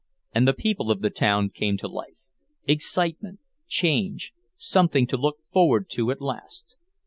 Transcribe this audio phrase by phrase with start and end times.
[0.33, 2.15] And the people of the town came to life...
[2.65, 6.75] excitement, change, something to look forward to at last!